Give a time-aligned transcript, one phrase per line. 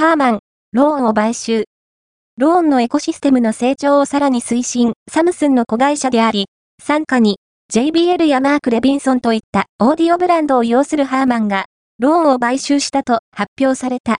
[0.00, 0.38] ハーマン、
[0.72, 1.64] ローンを買収。
[2.38, 6.46] ローンのエコシステムの成長をさらに推進、サムスンの子会社であり、
[6.78, 7.36] 傘下に
[7.70, 11.66] JBL やマーク・レビンソンといったオーディオブランドを擁するハーマンが、
[11.98, 14.08] ローンを買収したと発表された。